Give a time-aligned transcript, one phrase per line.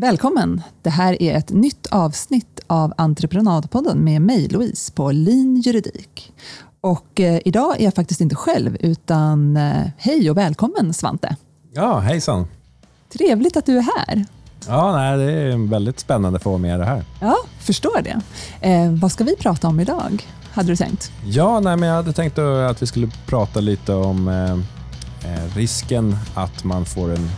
[0.00, 0.62] Välkommen!
[0.82, 6.32] Det här är ett nytt avsnitt av Entreprenadpodden med mig, Louise, på Lean Juridik.
[6.80, 11.36] Och eh, idag är jag faktiskt inte själv, utan eh, hej och välkommen Svante.
[11.72, 12.46] Ja, hejsan.
[13.12, 14.24] Trevligt att du är här.
[14.66, 17.04] Ja, nej, det är väldigt spännande att få vara med i det här.
[17.20, 18.20] Ja, förstår det.
[18.60, 21.12] Eh, vad ska vi prata om idag, hade du tänkt?
[21.24, 24.52] Ja, nej, men jag hade tänkt att vi skulle prata lite om eh,
[25.32, 27.30] eh risken att man får en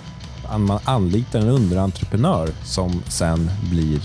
[0.58, 4.00] man anlitar en underentreprenör som sen blir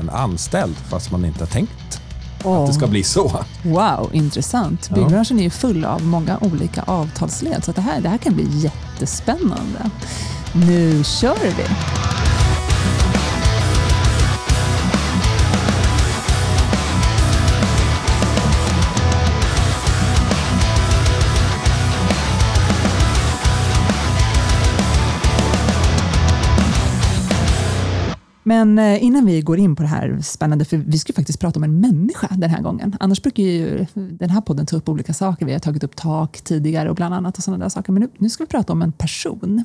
[0.00, 2.00] en anställd fast man inte har tänkt
[2.44, 2.60] oh.
[2.60, 3.44] att det ska bli så.
[3.62, 4.90] Wow, intressant.
[4.90, 8.46] Byggbranschen är ju full av många olika avtalsled så det, här, det här kan bli
[8.50, 9.90] jättespännande.
[10.52, 11.64] Nu kör vi!
[28.56, 31.58] Men eh, innan vi går in på det här spännande, för vi ska faktiskt prata
[31.58, 32.96] om en människa den här gången.
[33.00, 35.46] Annars brukar ju den här podden ta upp olika saker.
[35.46, 37.92] Vi har tagit upp tak tidigare och bland annat och sådana där saker.
[37.92, 39.64] Men nu, nu ska vi prata om en person.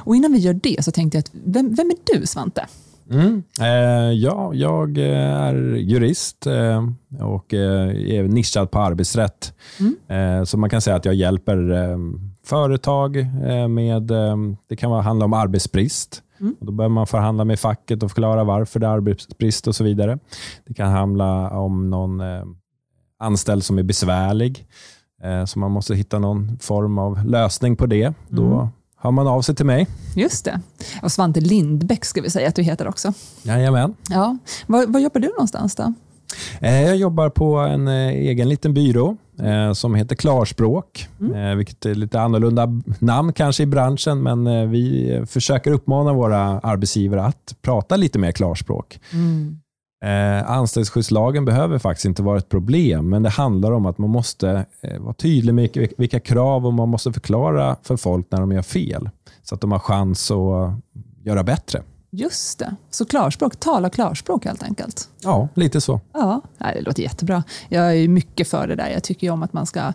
[0.00, 2.66] Och innan vi gör det så tänkte jag, att, vem, vem är du Svante?
[3.10, 3.42] Mm.
[3.60, 6.88] Eh, ja, jag eh, är jurist eh,
[7.20, 9.52] och eh, är nischad på arbetsrätt.
[9.80, 9.96] Mm.
[10.08, 11.56] Eh, så man kan säga att jag hjälper
[12.44, 13.26] företag
[13.70, 14.02] med,
[14.68, 16.56] det kan handla om arbetsbrist, Mm.
[16.60, 19.84] Och då behöver man förhandla med facket och förklara varför det är arbetsbrist och så
[19.84, 20.18] vidare.
[20.66, 22.44] Det kan handla om någon eh,
[23.18, 24.66] anställd som är besvärlig,
[25.22, 28.04] eh, så man måste hitta någon form av lösning på det.
[28.04, 28.14] Mm.
[28.28, 29.86] Då hör man av sig till mig.
[30.14, 30.60] Just det.
[31.02, 33.12] Och Svante Lindbäck ska vi säga att du heter också.
[33.42, 33.94] Jajamän.
[34.10, 34.38] Ja.
[34.66, 35.94] Var, var jobbar du någonstans då?
[36.60, 41.58] Eh, jag jobbar på en eh, egen liten byrå eh, som heter Klarspråk, mm.
[41.58, 47.56] vilket är lite annorlunda namn kanske i branschen, men vi försöker uppmana våra arbetsgivare att
[47.62, 49.00] prata lite mer klarspråk.
[49.12, 49.58] Mm.
[50.46, 54.66] anställningsskyddslagen behöver faktiskt inte vara ett problem, men det handlar om att man måste
[54.98, 59.10] vara tydlig med vilka krav och man måste förklara för folk när de gör fel,
[59.42, 60.72] så att de har chans att
[61.24, 61.82] göra bättre.
[62.10, 62.76] Just det.
[62.90, 65.08] Så klarspråk, tala klarspråk helt enkelt.
[65.22, 66.00] Ja, lite så.
[66.12, 67.42] Ja, det låter jättebra.
[67.68, 68.90] Jag är mycket för det där.
[68.90, 69.92] Jag tycker om att man ska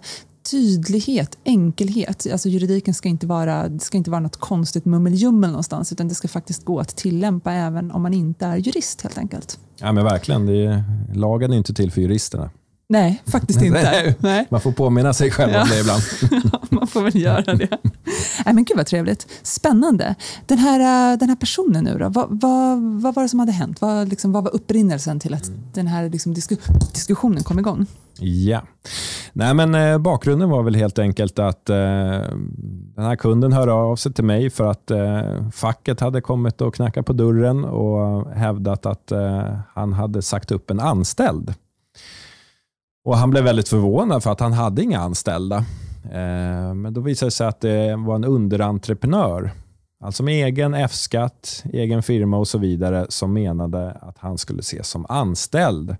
[0.51, 2.27] tydlighet, enkelhet.
[2.31, 6.15] Alltså juridiken ska inte vara, det ska inte vara något konstigt mummeljummel någonstans, utan det
[6.15, 9.59] ska faktiskt gå att tillämpa även om man inte är jurist helt enkelt.
[9.79, 10.45] Ja, men verkligen.
[10.45, 10.83] Det är,
[11.13, 12.49] lagen är inte till för juristerna.
[12.89, 14.15] Nej, faktiskt inte.
[14.19, 14.47] Nej.
[14.49, 15.61] Man får påminna sig själv ja.
[15.61, 16.01] om det ibland.
[16.75, 17.69] man får väl göra det.
[18.45, 19.27] Nej, men gud vad trevligt.
[19.43, 20.15] Spännande.
[20.45, 23.51] Den här, äh, den här personen nu då, vad, vad, vad var det som hade
[23.51, 23.81] hänt?
[23.81, 25.59] Vad, liksom, vad var upprinnelsen till att mm.
[25.73, 26.55] den här liksom, disku,
[26.93, 27.85] diskussionen kom igång?
[28.19, 28.61] Ja,
[29.33, 31.75] Nej, men eh, bakgrunden var väl helt enkelt att eh,
[32.95, 36.75] den här kunden hörde av sig till mig för att eh, facket hade kommit och
[36.75, 41.53] knackat på dörren och hävdat att eh, han hade sagt upp en anställd.
[43.05, 45.65] Och Han blev väldigt förvånad för att han hade inga anställda.
[46.05, 49.51] Eh, men då visade det sig att det var en underentreprenör,
[50.03, 54.87] alltså med egen F-skatt, egen firma och så vidare, som menade att han skulle ses
[54.87, 55.95] som anställd.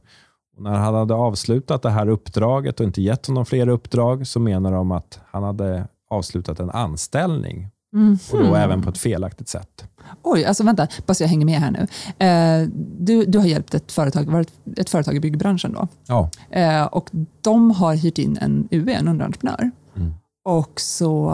[0.58, 4.40] Och när han hade avslutat det här uppdraget och inte gett honom fler uppdrag så
[4.40, 8.18] menar de att han hade avslutat en anställning Mm.
[8.32, 9.86] Och då även på ett felaktigt sätt.
[10.24, 11.88] Oj, alltså vänta, bara så jag hänger med här nu.
[12.26, 12.70] Eh,
[13.00, 15.88] du, du har hjälpt ett företag, varit ett företag i byggbranschen då?
[16.08, 16.30] Ja.
[16.50, 17.10] Eh, och
[17.42, 19.72] de har hyrt in en UE, en underentreprenör.
[19.96, 20.13] Mm.
[20.44, 21.29] Och så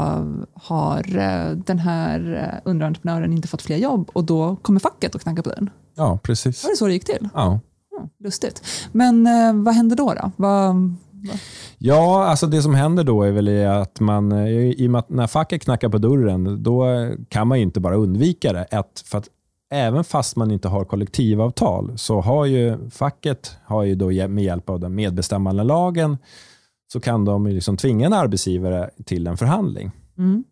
[0.53, 5.21] har eh, den här eh, underentreprenören inte fått fler jobb och då kommer facket och
[5.21, 5.69] knackar på den.
[5.95, 6.63] Ja, precis.
[6.63, 7.29] Var det så det gick till?
[7.33, 7.59] Ja.
[8.19, 8.63] Lustigt.
[8.91, 10.13] Men eh, vad hände då?
[10.13, 10.31] då?
[10.35, 10.75] Vad,
[11.77, 15.27] Ja, alltså det som händer då är väl att man, i och med att när
[15.27, 16.85] facket knackar på dörren, då
[17.29, 18.63] kan man inte bara undvika det.
[18.63, 19.29] Ett, för att
[19.71, 24.69] även fast man inte har kollektivavtal så har ju facket har ju då med hjälp
[24.69, 26.17] av den medbestämmande lagen
[26.93, 29.91] så kan de liksom tvinga en arbetsgivare till en förhandling.
[30.17, 30.43] Mm.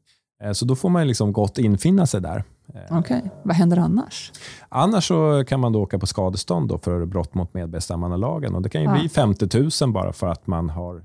[0.44, 2.44] Eh, så då får man liksom gott infinna sig där.
[2.74, 3.30] Eh, Okej, okay.
[3.44, 4.32] vad händer annars?
[4.70, 8.56] Annars så kan man då åka på skadestånd då för brott mot medbestämmandelagen.
[8.56, 9.00] Och det kan ju ja.
[9.00, 11.04] bli 50 000 bara för att man har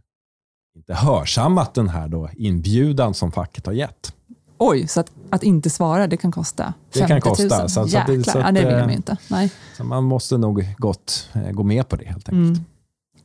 [0.77, 4.15] inte hörsammat den här då inbjudan som facket har gett.
[4.59, 7.03] Oj, så att, att inte svara det kan kosta 50 000?
[7.03, 7.69] Det kan kosta.
[7.69, 9.17] Så, Jäklar, så att, ja, det vill man ju inte.
[9.31, 9.53] Nej.
[9.77, 12.56] Så man måste nog gott eh, gå med på det helt enkelt.
[12.56, 12.65] Mm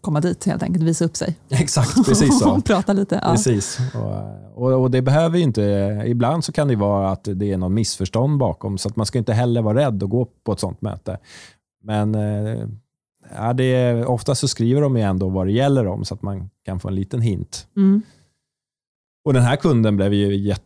[0.06, 1.38] komma dit helt enkelt, visa upp sig.
[1.50, 2.62] Exakt, precis så.
[2.66, 3.20] Prata lite.
[3.24, 3.32] Ja.
[3.32, 3.80] Precis.
[3.94, 5.62] Och, och, och, det behöver inte,
[6.06, 9.18] ibland så kan det vara att det är någon missförstånd bakom, så att man ska
[9.18, 11.18] inte heller vara rädd att gå på ett sånt möte.
[11.84, 12.68] Men eh,
[13.36, 16.22] ja, det är, ofta så skriver de ju ändå vad det gäller om, så att
[16.22, 17.68] man kan få en liten hint.
[17.78, 18.02] Mm.
[19.26, 20.66] Och Den här kunden blev ju jätte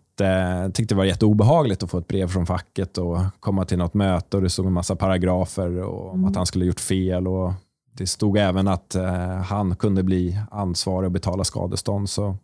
[0.73, 4.37] tyckte det var jätteobehagligt att få ett brev från facket och komma till något möte
[4.37, 6.25] och det stod en massa paragrafer och mm.
[6.25, 7.27] att han skulle gjort fel.
[7.27, 7.53] Och
[7.99, 12.09] det stod även att eh, han kunde bli ansvarig och betala skadestånd.
[12.09, 12.37] Så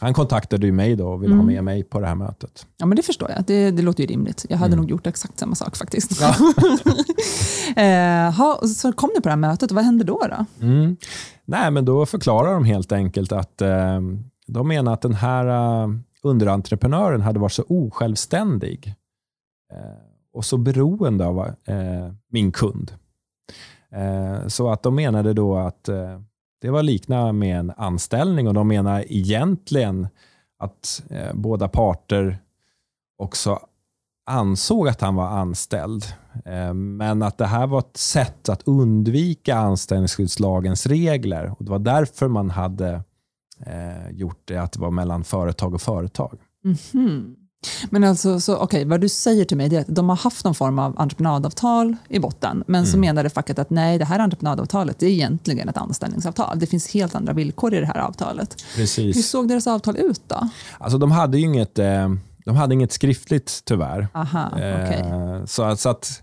[0.00, 1.46] han kontaktade ju mig då och ville mm.
[1.46, 2.66] ha med mig på det här mötet.
[2.76, 3.44] Ja, men Det förstår jag.
[3.44, 4.46] Det, det låter ju rimligt.
[4.48, 4.80] Jag hade mm.
[4.80, 6.20] nog gjort exakt samma sak faktiskt.
[6.20, 6.34] Ja.
[7.82, 10.22] eh, ha, så kom ni på det här mötet och vad hände då?
[10.30, 10.66] då?
[10.66, 10.96] Mm.
[11.44, 14.00] Nej, men då förklarar de helt enkelt att eh,
[14.46, 15.46] de menar att den här
[15.84, 18.94] uh, underentreprenören hade varit så osjälvständig
[19.72, 19.78] uh,
[20.32, 22.92] och så beroende av uh, min kund.
[23.94, 26.20] Eh, så att de menade då att eh,
[26.60, 30.08] det var likna med en anställning och de menar egentligen
[30.58, 32.38] att eh, båda parter
[33.18, 33.58] också
[34.26, 36.04] ansåg att han var anställd.
[36.74, 41.54] Men att det här var ett sätt att undvika anställningsskyddslagens regler.
[41.58, 43.02] och Det var därför man hade
[44.10, 46.38] gjort det att det var mellan företag och företag.
[46.64, 47.43] Mm -hmm.
[47.90, 50.54] Men alltså, så, okay, vad du säger till mig är att de har haft någon
[50.54, 52.86] form av entreprenadavtal i botten, men mm.
[52.86, 56.58] så menade facket att nej, det här entreprenadavtalet är egentligen ett anställningsavtal.
[56.58, 58.64] Det finns helt andra villkor i det här avtalet.
[58.76, 59.16] Precis.
[59.16, 60.48] Hur såg deras avtal ut då?
[60.78, 62.14] Alltså, de hade ju inget, eh,
[62.44, 64.08] de hade inget skriftligt tyvärr.
[64.14, 65.00] Aha, okay.
[65.00, 66.22] eh, så, så att,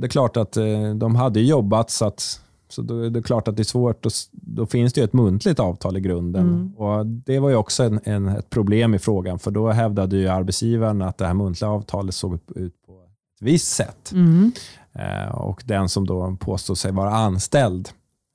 [0.00, 2.40] det är klart att eh, de hade jobbat så att
[2.72, 4.06] så då är det klart att det är svårt.
[4.06, 4.12] Och
[4.50, 6.48] då finns det ett muntligt avtal i grunden.
[6.48, 6.74] Mm.
[6.76, 10.28] Och Det var ju också en, en, ett problem i frågan, för då hävdade ju
[10.28, 12.42] arbetsgivaren att det här muntliga avtalet såg ut
[12.86, 14.12] på ett visst sätt.
[14.12, 14.52] Mm.
[14.92, 17.88] Eh, och den som då påstod sig vara anställd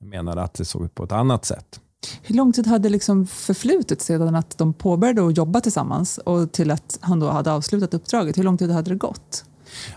[0.04, 1.80] menade att det såg ut på ett annat sätt.
[2.22, 6.70] Hur lång tid hade liksom förflutit sedan att de påbörjade att jobba tillsammans och till
[6.70, 8.38] att han då hade avslutat uppdraget?
[8.38, 9.44] Hur lång tid hade det gått?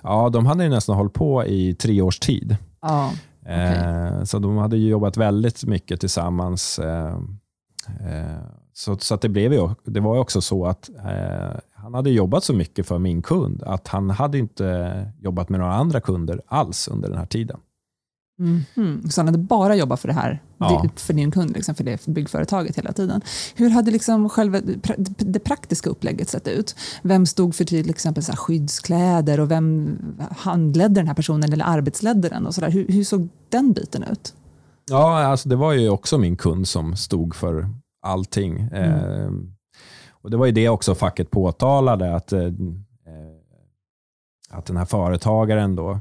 [0.03, 2.57] Ja, de hade ju nästan hållit på i tre års tid.
[2.81, 3.11] Ja.
[3.41, 3.75] Okay.
[3.75, 6.79] Eh, så de hade jobbat väldigt mycket tillsammans.
[6.79, 7.15] Eh,
[7.99, 8.39] eh,
[8.73, 10.89] så, så att det, blev ju, det var också så att
[11.73, 15.73] han hade jobbat så mycket för min kund att han hade inte jobbat med några
[15.73, 17.59] andra kunder alls under den här tiden.
[18.39, 19.09] Mm.
[19.09, 20.85] Så han hade bara jobbat för det här, ja.
[20.95, 23.21] för din kund, liksom, för det byggföretaget hela tiden.
[23.55, 24.61] Hur hade liksom själva
[25.17, 26.75] det praktiska upplägget sett ut?
[27.01, 29.97] Vem stod för till exempel så skyddskläder och vem
[30.37, 32.47] handledde den här personen eller arbetsledde den?
[32.47, 32.65] Och så.
[32.65, 34.33] Hur, hur såg den biten ut?
[34.89, 37.69] Ja, alltså det var ju också min kund som stod för
[38.01, 38.59] allting.
[38.59, 38.93] Mm.
[38.93, 39.31] Eh,
[40.11, 42.51] och Det var ju det också facket påtalade, att, eh,
[44.49, 45.99] att den här företagaren då, Eh,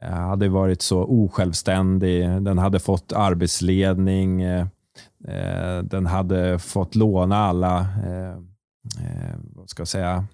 [0.00, 2.42] hade varit så osjälvständig.
[2.42, 4.42] Den hade fått arbetsledning.
[4.42, 4.66] Eh,
[5.28, 7.88] eh, den hade fått låna alla,
[9.42, 10.24] vad ska jag säga,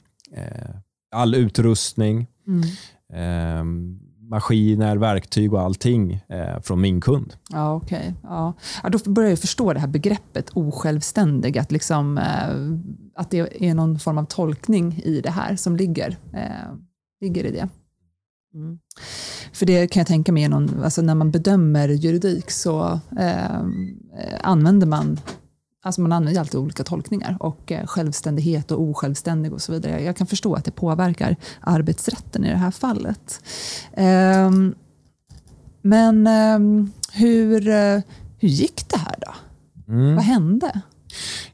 [1.14, 2.26] all utrustning.
[3.10, 3.98] Mm.
[4.20, 6.20] maskiner, verktyg och allting
[6.62, 7.34] från min kund.
[7.50, 8.12] Ja, okay.
[8.22, 8.52] ja.
[8.82, 12.18] ja, då börjar jag förstå det här begreppet osjälvständig, att, liksom,
[13.14, 16.16] att det är någon form av tolkning i det här som ligger,
[17.20, 17.68] ligger i det.
[18.56, 18.78] Mm.
[19.52, 23.60] För det kan jag tänka mig, någon, alltså när man bedömer juridik så eh,
[24.42, 25.20] använder man
[25.82, 30.02] Alltså man använder alltid olika tolkningar och eh, självständighet och osjälvständig och så vidare.
[30.02, 33.42] Jag kan förstå att det påverkar arbetsrätten i det här fallet.
[33.92, 34.50] Eh,
[35.82, 38.00] men ehm, hur, eh,
[38.38, 39.34] hur gick det här då?
[39.92, 40.14] Mm.
[40.14, 40.80] Vad hände?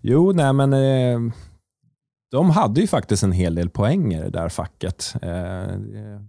[0.01, 1.33] Jo, nej men eh,
[2.33, 5.15] de hade ju faktiskt en hel del poänger, där facket.
[5.15, 5.29] Eh,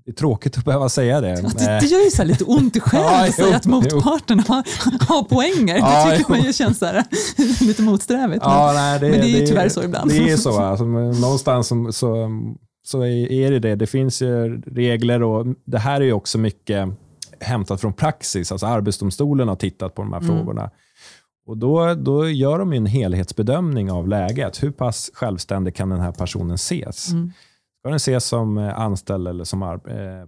[0.05, 1.35] det är tråkigt att behöva säga det.
[1.35, 4.63] Det, det gör ju så lite ont i själen ja, att säga att motparten har,
[5.07, 5.77] har poänger.
[5.77, 6.35] Ja, det tycker jo.
[6.37, 6.85] man ju känns så
[7.65, 8.43] lite motsträvigt.
[8.43, 10.09] Ja, men, nej, det, men det är ju tyvärr så ibland.
[10.09, 10.61] Det är så.
[10.63, 12.29] Alltså, någonstans så, så,
[12.83, 13.75] så är det det.
[13.75, 16.89] Det finns ju regler och det här är ju också mycket
[17.39, 18.51] hämtat från praxis.
[18.51, 20.35] Alltså Arbetsdomstolen har tittat på de här mm.
[20.35, 20.69] frågorna.
[21.45, 24.63] Och då, då gör de en helhetsbedömning av läget.
[24.63, 27.11] Hur pass självständig kan den här personen ses?
[27.11, 27.31] Mm.
[27.79, 29.69] Ska den ses som eh, anställd eller som eh,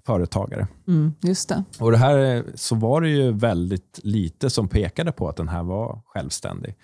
[0.06, 0.68] företagare?
[0.88, 1.64] Mm, just det.
[1.80, 5.64] Och det här så var det ju väldigt lite som pekade på att den här
[5.64, 6.76] var självständig.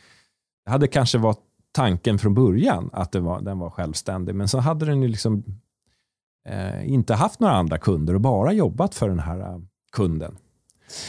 [0.65, 1.39] Det hade kanske varit
[1.71, 5.43] tanken från början att var, den var självständig, men så hade den ju liksom,
[6.49, 9.59] eh, inte haft några andra kunder och bara jobbat för den här eh,
[9.91, 10.37] kunden.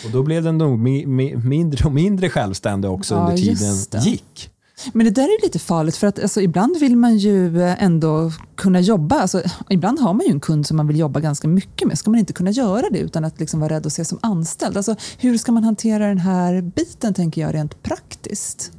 [0.05, 4.03] Och Då blev den nog mi, mi, mindre och mindre självständig också ja, under tiden
[4.03, 4.51] gick.
[4.93, 8.81] Men det där är lite farligt för att alltså, ibland vill man ju ändå kunna
[8.81, 9.21] jobba.
[9.21, 11.99] Alltså, ibland har man ju en kund som man vill jobba ganska mycket med.
[11.99, 14.77] Ska man inte kunna göra det utan att liksom vara rädd att ses som anställd?
[14.77, 18.73] Alltså, hur ska man hantera den här biten tänker jag rent praktiskt?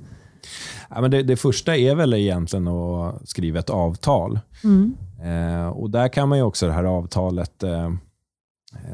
[0.89, 4.39] Ja, men det, det första är väl egentligen att skriva ett avtal.
[4.63, 4.95] Mm.
[5.24, 7.91] Eh, och Där kan man ju också det här avtalet eh,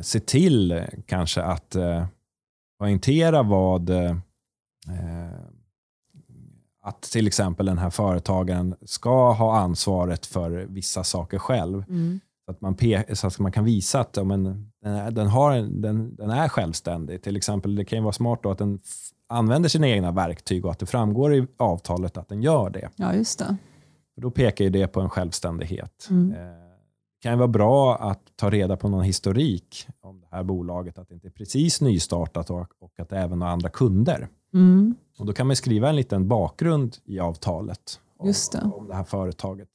[0.02, 2.06] se till eh, kanske att eh,
[2.80, 3.92] poängtera vad
[6.82, 11.84] att till exempel den här företagaren ska ha ansvaret för vissa saker själv.
[11.90, 12.20] Mm.
[12.46, 12.78] Så, att man
[13.14, 14.44] så att man kan visa att ja, men,
[14.82, 17.22] den, är, den, har, en- den, den är självständig.
[17.24, 18.80] Till exempel, det kan ju vara smart då att den
[19.30, 22.90] använder sina egna verktyg och att det framgår i avtalet att den gör det.
[22.96, 23.58] Ja, just det.
[24.16, 26.08] För då pekar ju det på en självständighet.
[26.10, 26.32] Mm.
[26.32, 26.69] Eh,
[27.22, 31.14] kan vara bra att ta reda på någon historik om det här bolaget, att det
[31.14, 34.28] inte är precis nystartat och, och att det även har andra kunder.
[34.54, 34.96] Mm.
[35.20, 38.62] Och Då kan man skriva en liten bakgrund i avtalet om, det.
[38.76, 39.70] om det här företaget.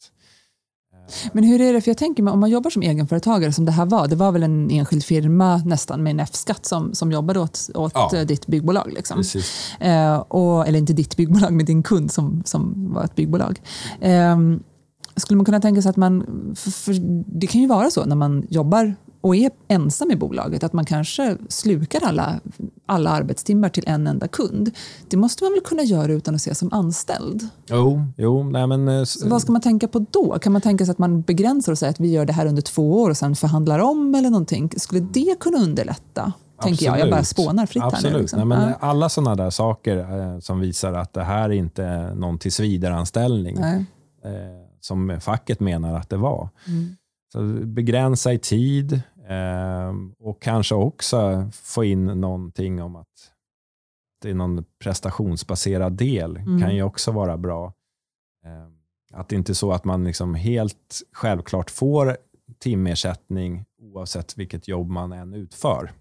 [0.94, 3.64] Eh, Men hur är det, för jag tänker mig om man jobbar som egenföretagare som
[3.64, 7.12] det här var, det var väl en enskild firma nästan med en F-skatt som, som
[7.12, 8.10] jobbade åt, åt Ja.
[8.16, 8.92] eh, ditt byggbolag.
[8.92, 9.22] Liksom.
[9.80, 13.60] Eh, och, eller inte ditt byggbolag, men din kund som, som var ett byggbolag.
[14.00, 14.38] Eh,
[15.16, 16.24] skulle man kunna tänka sig att man,
[16.56, 16.94] för, för
[17.40, 20.84] det kan ju vara så när man jobbar och är ensam i bolaget, att man
[20.84, 22.40] kanske slukar alla,
[22.86, 24.70] alla arbetstimmar till en enda kund.
[25.08, 27.48] Det måste man väl kunna göra utan att se som anställd?
[27.66, 30.38] Jo, jo nej men, eh, Så vad ska man tänka på då?
[30.38, 32.62] Kan man tänka sig att man begränsar och säger att vi gör det här under
[32.62, 34.70] två år och sen förhandlar om eller någonting?
[34.76, 36.32] Skulle det kunna underlätta?
[36.62, 36.98] Tänker jag.
[36.98, 37.46] Jag bara Absolut.
[37.46, 38.04] spånar fritt Absolut.
[38.04, 38.20] här nu.
[38.20, 38.38] Liksom.
[38.38, 38.74] Nej, men Ja.
[38.80, 43.84] Alla sådana där saker eh, som visar att det här inte är någon tillsvidareanställning Nej.
[44.84, 46.48] Som facket menar att det var.
[46.68, 46.96] Mm.
[47.32, 48.92] Så begränsa i tid
[49.28, 53.30] eh, och kanske också få in någonting om att
[54.22, 56.60] det är någon prestationsbaserad del Mm.
[56.60, 57.72] kan ju också vara bra.
[58.44, 62.16] Eh, att det inte är så att man liksom helt självklart får
[62.58, 65.92] timersättning oavsett vilket jobb man än utför.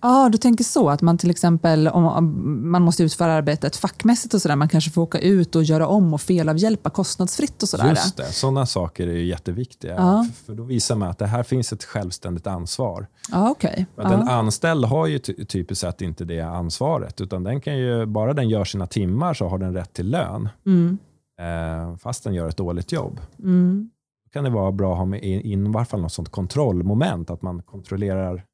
[0.00, 4.42] Ja, du tänker så att man till exempel om man måste utföra arbetet fackmässigt och
[4.42, 7.88] sådär, man kanske får åka ut och göra om och felavhjälpa kostnadsfritt och sådär.
[7.90, 9.94] Just det, sådana saker är ju jätteviktiga.
[9.94, 10.26] Ja.
[10.46, 13.06] För då visar man att det här finns ett självständigt ansvar.
[13.32, 13.86] Ja, okej.
[13.94, 14.32] För att En Ja.
[14.32, 18.48] anställd har ju ty- typiskt sett inte det ansvaret, utan den kan ju, bara den
[18.48, 20.98] gör sina timmar så har den rätt till lön, Mm.
[21.40, 23.20] eh, fast den gör ett dåligt jobb.
[23.38, 23.90] Mm.
[24.24, 27.30] Då kan det vara bra att ha med in, i varje fall något sånt kontrollmoment,
[27.30, 28.44] att man kontrollerar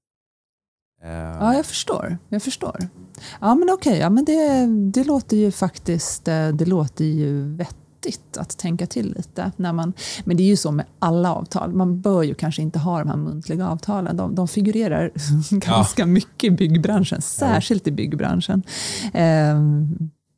[1.04, 2.18] Ja, jag förstår.
[2.28, 2.88] Jag förstår.
[3.40, 3.99] Ja, men okej.
[3.99, 9.14] Ja, men det, det låter ju faktiskt eh, det låter ju vettigt att tänka till
[9.16, 9.52] lite.
[9.56, 9.92] När man,
[10.25, 11.75] men det är ju så med alla avtal.
[11.75, 14.16] Man bör ju kanske inte ha de här muntliga avtalen.
[14.16, 15.11] De, de figurerar
[15.50, 18.62] ganska mycket i byggbranschen, särskilt i byggbranschen.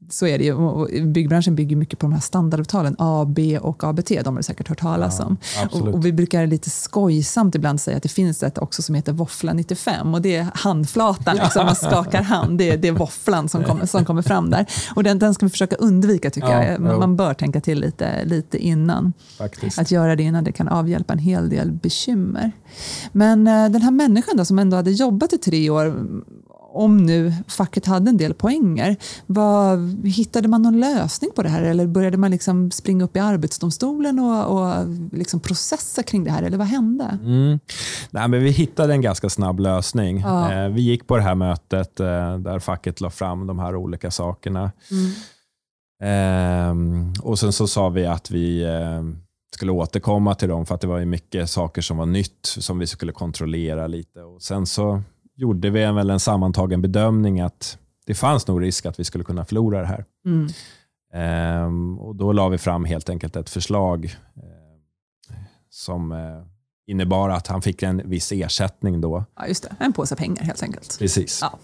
[0.09, 0.53] Så är det ju.
[0.55, 4.09] Och Byggbranschen bygger mycket på de här standardavtalen, A, B och ABT.
[4.09, 5.37] De har du säkert hört talas Ja, om.
[5.73, 9.13] Och, och vi brukar lite skojsamt ibland säga att det finns ett också som heter
[9.13, 13.49] Våffla 95 och det är handflatan, liksom, man skakar hand, det är, det är våfflan
[13.49, 14.67] som kommer, som kommer fram där.
[14.97, 16.81] Och den, den ska vi försöka undvika tycker Ja, jag.
[16.81, 19.13] Man, man bör tänka till lite, lite innan.
[19.39, 19.79] faktiskt.
[19.79, 22.53] Att göra det innan det kan avhjälpa en hel del bekymmer.
[23.13, 26.07] Men eh, den här människan då, som ändå hade jobbat i tre år,
[26.75, 31.63] om nu facket hade en del poänger, vad, hittade man någon lösning på det här
[31.63, 36.43] eller började man liksom springa upp i Arbetsdomstolen och, och liksom processa kring det här
[36.43, 37.19] eller vad hände?
[37.23, 37.59] Mm.
[38.11, 40.21] Nej, men vi hittade en ganska snabb lösning.
[40.21, 40.53] Ja.
[40.53, 44.11] Eh, vi gick på det här mötet eh, där facket la fram de här olika
[44.11, 44.73] sakerna.
[46.03, 49.03] Ehm, och Sen så sa vi att vi eh,
[49.55, 52.79] skulle återkomma till dem för att det var ju mycket saker som var nytt som
[52.79, 54.21] vi skulle kontrollera lite.
[54.21, 55.03] Och Sen så
[55.37, 59.25] gjorde vi en, väl en sammantagen bedömning att det fanns nog risk att vi skulle
[59.25, 60.05] kunna förlora det här.
[60.27, 60.49] Mm.
[61.13, 64.05] Ehm, och Då la vi fram helt enkelt ett förslag
[64.37, 65.37] eh,
[65.71, 66.19] som eh,
[66.87, 69.25] innebar att han fick en viss ersättning då.
[69.37, 69.77] Ja, just det.
[69.81, 70.97] En påse pengar helt enkelt.
[70.99, 71.39] Precis.
[71.43, 71.59] Ja.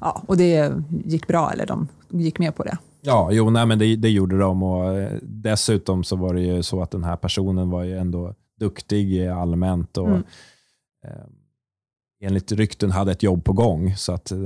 [0.00, 0.72] Ja, och det
[1.04, 2.78] gick bra, eller de gick med på det?
[3.00, 4.62] Ja, jo, nej, men det, det gjorde de.
[4.62, 8.34] Och eh, dessutom så var det ju så att den här personen var ju ändå
[8.60, 9.96] duktig allmänt.
[9.96, 10.22] Och, Mm
[12.20, 13.96] enligt rykten hade ett jobb på gång.
[13.96, 14.38] Så att, eh,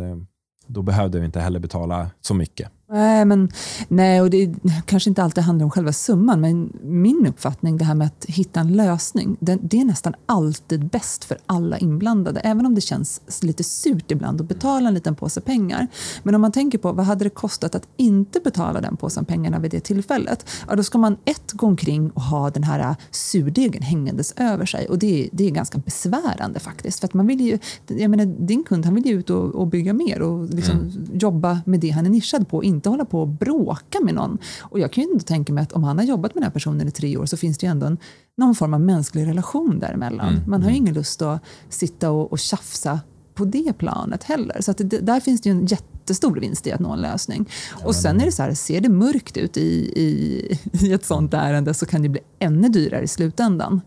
[0.66, 2.70] då behövde vi inte heller betala så mycket.
[2.94, 3.48] Nej, men,
[3.88, 4.54] nej, och det
[4.86, 8.60] kanske inte alltid handlar om själva summan, men min uppfattning, det här med att hitta
[8.60, 13.20] en lösning, det, det är nästan alltid bäst för alla inblandade, även om det känns
[13.42, 15.86] lite surt ibland att betala en liten påse pengar.
[16.22, 19.58] Men om man tänker på vad hade det kostat att inte betala den påsen pengarna
[19.58, 23.82] vid det tillfället, ja, då ska man ett gå omkring och ha den här surdegen
[23.82, 27.00] hängandes över sig och det, är- det är ganska besvärande faktiskt.
[27.00, 29.66] För att man vill ju, jag menar, din kund han vill ju ut och, och
[29.66, 33.28] bygga mer och liksom jobba med det han är nischad på, inte hålla på och
[33.28, 34.38] bråka med någon.
[34.60, 36.54] Och jag kan ju ändå tänka mig att om han har jobbat med den här
[36.54, 37.98] personen i tre år så finns det ju ändå en,
[38.36, 40.40] någon form av mänsklig relation däremellan.
[40.46, 43.00] Man har ju ingen lust att sitta och, och tjafsa
[43.34, 44.60] på det planet heller.
[44.60, 47.48] Så att det, där finns det ju en jättestor vinst i att nå en lösning.
[47.84, 51.34] Och sen är det så här, ser det mörkt ut i, i, i ett sånt
[51.34, 53.80] ärende så kan det bli ännu dyrare i slutändan.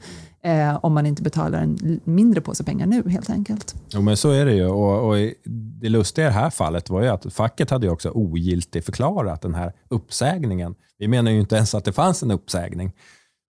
[0.47, 3.75] Eh, om man inte betalar en mindre påse pengar nu helt enkelt.
[3.89, 4.65] Jo, men så är det ju.
[4.65, 5.15] Och, och
[5.81, 9.41] det lustiga i det här fallet var ju att facket hade ju också ogiltigt förklarat
[9.41, 10.75] den här uppsägningen.
[10.99, 12.93] Vi menar ju inte ens att det fanns en uppsägning.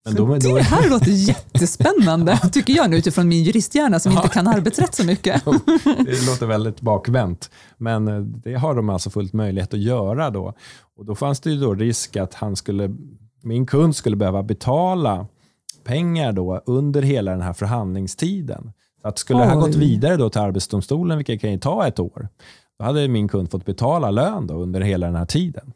[0.05, 0.57] Men då, då...
[0.57, 5.05] Det här låter jättespännande, tycker jag nu utifrån min juristhjärna som inte kan arbetsrätt så
[5.05, 5.45] mycket.
[5.85, 10.55] det låter väldigt bakvänt, men eh, det har de alltså fullt möjlighet att göra då.
[10.97, 12.95] Och då fanns det ju då risk att han skulle,
[13.43, 15.27] min kund skulle behöva betala
[15.87, 18.73] pengar då under hela den här förhandlingstiden.
[19.03, 19.45] Så att skulle Oj.
[19.45, 22.29] det här gått vidare då till Arbetsdomstolen, vilket kan ju ta ett år,
[22.79, 25.73] då hade min kund fått betala lön då under hela den här tiden.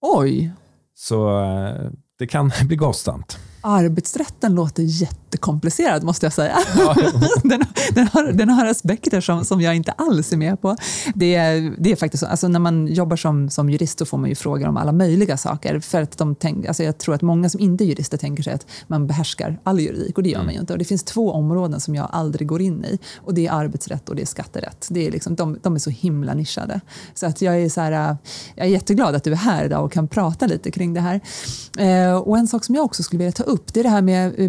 [0.00, 0.52] Oj!
[0.94, 3.38] Så eh, det kan bli kostsamt.
[3.60, 4.82] Arbetsrätten låter
[5.28, 6.58] jättekomplicerad måste jag säga.
[6.76, 6.96] Ja,
[7.42, 7.62] den,
[7.94, 10.76] den, har, den har aspekter som, som jag inte alls är med på.
[11.14, 14.18] Det är, det är faktiskt så, alltså när man jobbar som, som jurist så får
[14.18, 15.80] man ju frågor om alla möjliga saker.
[15.80, 18.52] För att de tänk, alltså jag tror att många som inte är jurister tänker sig
[18.52, 20.60] att man behärskar all juridik och det gör man ju mm.
[20.60, 20.72] inte.
[20.72, 24.08] Och det finns två områden som jag aldrig går in i och det är arbetsrätt
[24.08, 24.88] och det är skatterätt.
[24.90, 26.80] Det är liksom, de, de är så himla nischade.
[27.14, 28.16] Så att jag, är så här,
[28.54, 31.20] jag är jätteglad att du är här idag och kan prata lite kring det här.
[31.78, 34.02] Eh, och en sak som jag också skulle vilja ta upp det är det här
[34.02, 34.48] med eh,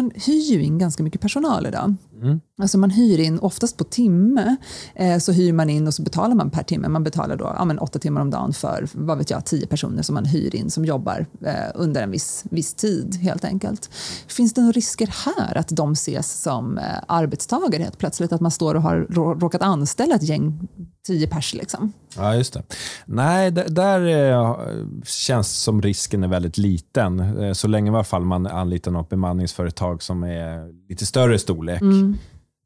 [0.00, 1.94] byggbranschen hyr ju in ganska mycket personal idag.
[2.22, 2.40] Mm.
[2.62, 4.56] Alltså man hyr in, oftast på timme,
[4.94, 6.88] eh, så hyr man in och så betalar man per timme.
[6.88, 10.02] Man betalar då ja, men åtta timmar om dagen för vad vet jag, tio personer
[10.02, 13.90] som man hyr in som jobbar eh, under en viss, viss tid helt enkelt.
[14.28, 18.32] Finns det några risker här att de ses som eh, arbetstagare helt plötsligt?
[18.32, 19.06] Att man står och har
[19.40, 20.68] råkat anställa ett gäng
[21.06, 21.92] tio pers liksom?
[22.16, 22.62] Ja, just det.
[23.04, 24.56] Nej, där, eh,
[25.04, 27.20] känns som risken är väldigt liten.
[27.20, 31.80] Eh, så länge i alla fall man anlitar något bemanningsföretag som är lite större storlek.
[31.80, 32.09] Mm.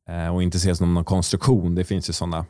[0.08, 1.74] Eh, och inte ses som någon konstruktion.
[1.74, 2.46] Det finns ju sådana.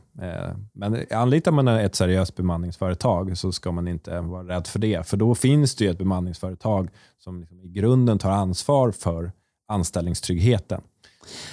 [0.73, 5.07] Men anlitar man ett seriöst bemanningsföretag så ska man inte vara rädd för det.
[5.07, 9.33] För då finns det ju ett bemanningsföretag som liksom i grunden tar ansvar för
[9.69, 10.81] anställningstryggheten.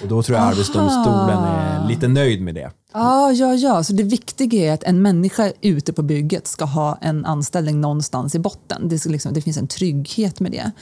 [0.02, 0.52] Och Då tror jag Aha.
[0.52, 2.70] Arbetsdomstolen är lite nöjd med det.
[2.92, 3.84] Ja, ja, ja.
[3.84, 8.34] Så det viktiga är att en människa ute på bygget ska ha en anställning någonstans
[8.34, 8.88] i botten.
[8.88, 10.72] Det, liksom, det finns en trygghet med det.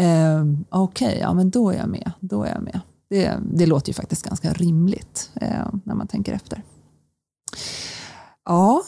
[0.00, 2.12] Eh, Okej, okay, ja, men då är jag med.
[2.20, 2.80] Då är jag med.
[3.12, 6.62] Det, det låter ju faktiskt ganska rimligt eh, när man tänker efter.
[8.44, 8.82] Ja,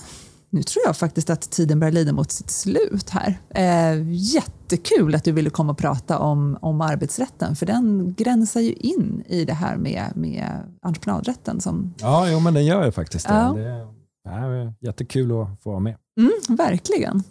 [0.50, 3.38] nu tror jag faktiskt att tiden börjar lida mot sitt slut här.
[3.50, 8.72] Eh, jättekul att du ville komma och prata om, om arbetsrätten, för den gränsar ju
[8.72, 11.60] in i det här med, med entreprenadrätten.
[11.60, 11.94] Som...
[11.98, 13.34] Ja, jo, men den gör ju faktiskt det.
[13.34, 13.52] Ja.
[13.56, 13.86] Det
[14.28, 15.96] är jättekul att få vara med.
[16.18, 17.22] Mm, verkligen.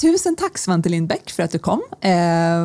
[0.00, 1.82] Tusen tack Svante Lindbäck för att du kom.
[2.00, 2.10] Eh,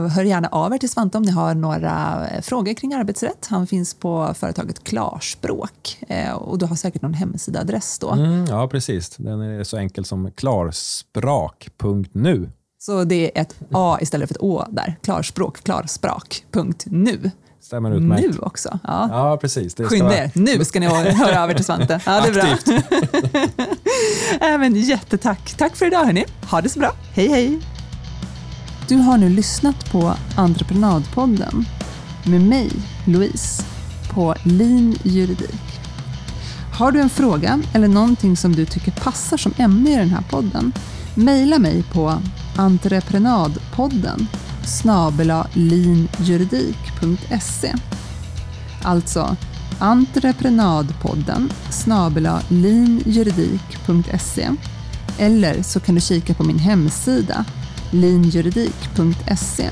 [0.08, 3.48] hör gärna av er till Svante om ni har några eh, frågor kring arbetsrätt.
[3.50, 8.12] Han finns på företaget Klarspråk eh, och du har säkert någon hemsidaadress då.
[8.12, 9.16] Mm, ja, precis.
[9.18, 12.50] Den är så enkel som klarsprak.nu.
[12.80, 14.96] Så det är ett A istället för ett Å där.
[15.02, 17.32] Klarspråk, klarsprak.nu.
[17.62, 18.24] Stämmer utmärkt.
[18.32, 18.80] Nu också.
[18.84, 19.76] Ja, ja precis.
[19.76, 22.02] Det Skynda er, nu ska ni höra över till Svante.
[22.06, 22.78] Ja, det är bra.
[24.48, 25.54] Även jättetack.
[25.58, 26.26] Tack för idag hörni.
[26.52, 26.92] Ha det så bra.
[27.14, 27.60] Hej hej.
[28.88, 31.66] Du har nu lyssnat på Entreprenadpodden
[32.26, 32.72] med mig,
[33.06, 33.64] Louise,
[34.14, 35.62] på Lean Juridik.
[36.74, 40.24] Har du en fråga eller någonting som du tycker passar som ämne i den här
[40.30, 40.74] podden?
[41.16, 42.14] Mejla mig på
[42.58, 44.28] entreprenadpodden
[44.68, 47.74] snabela linjuridik.se.
[48.84, 49.36] Alltså
[49.80, 54.50] entreprenadpodden snabela linjuridik.se
[55.20, 57.46] eller så kan du kika på min hemsida
[57.92, 59.70] linjuridik.se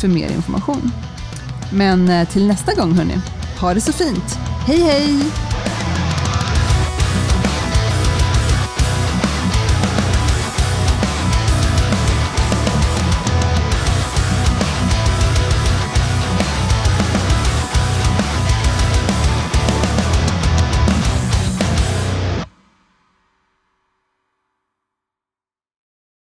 [0.00, 0.92] för mer information.
[1.72, 3.20] Men eh, till nästa gång hörni,
[3.60, 4.38] ha det så fint.
[4.66, 5.55] Hej hej!